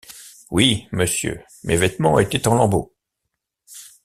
Oui, 0.49 0.87
monsieur, 0.91 1.43
mes 1.63 1.77
vêtements 1.77 2.17
étaient 2.17 2.47
en 2.47 2.55
lambeaux. 2.55 2.91